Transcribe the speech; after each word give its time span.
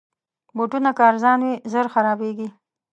بوټونه 0.55 0.89
که 0.97 1.03
ارزانه 1.09 1.45
وي، 1.49 1.53
ژر 1.71 1.85
خرابیږي. 1.93 2.47